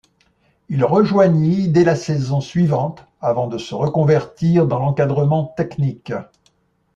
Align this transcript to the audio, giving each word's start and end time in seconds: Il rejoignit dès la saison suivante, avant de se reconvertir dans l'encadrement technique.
Il 0.69 0.83
rejoignit 0.83 1.67
dès 1.71 1.83
la 1.83 1.95
saison 1.95 2.41
suivante, 2.41 3.05
avant 3.21 3.45
de 3.47 3.59
se 3.59 3.75
reconvertir 3.75 4.65
dans 4.65 4.79
l'encadrement 4.79 5.53
technique. 5.55 6.11